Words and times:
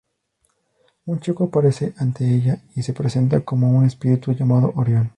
Un 1.05 1.19
chico 1.19 1.43
aparece 1.43 1.93
ante 1.99 2.27
ella 2.27 2.57
y 2.75 2.81
se 2.81 2.91
presenta 2.91 3.41
como 3.45 3.69
un 3.69 3.85
espíritu 3.85 4.31
llamado 4.33 4.73
Orión. 4.75 5.09